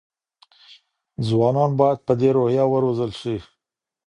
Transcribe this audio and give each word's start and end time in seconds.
ځوانان 1.27 1.71
باید 1.79 1.99
په 2.07 2.13
دې 2.19 2.29
روحیه 2.37 2.65
وروزل 2.69 3.11
شي. 3.21 3.35